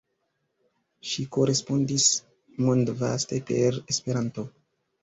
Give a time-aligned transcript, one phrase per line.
[1.09, 2.09] Ŝi korespondis
[2.65, 4.53] mondvaste per Esperanto.